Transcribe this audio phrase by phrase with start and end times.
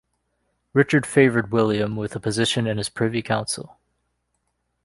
[0.73, 3.77] Richard favored William with a position in his Privy council.